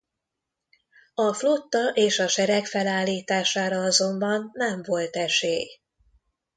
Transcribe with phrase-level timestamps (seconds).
[1.15, 5.65] A flotta és a sereg felállítására azonban nem volt esély.